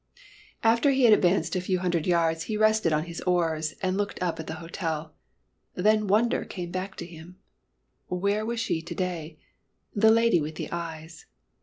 After 0.63 0.89
he 0.89 1.03
had 1.03 1.13
advanced 1.13 1.55
a 1.55 1.61
few 1.61 1.77
hundred 1.77 2.07
yards 2.07 2.45
he 2.45 2.57
rested 2.57 2.91
on 2.91 3.03
his 3.03 3.21
oars, 3.21 3.73
and 3.83 3.97
looked 3.97 4.19
up 4.19 4.39
at 4.39 4.47
the 4.47 4.55
hotel. 4.55 5.13
Then 5.75 6.07
wonder 6.07 6.43
came 6.43 6.71
back 6.71 6.95
to 6.95 7.05
him, 7.05 7.37
where 8.07 8.43
was 8.43 8.59
she 8.59 8.81
to 8.81 8.95
day 8.95 9.37
the 9.93 10.09
lady 10.09 10.41
with 10.41 10.55
the 10.55 10.71
eyes? 10.71 11.27